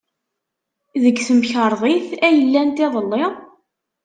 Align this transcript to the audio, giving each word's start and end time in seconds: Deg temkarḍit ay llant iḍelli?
Deg 1.03 1.15
temkarḍit 1.27 2.07
ay 2.27 2.35
llant 2.45 2.83
iḍelli? 2.85 3.25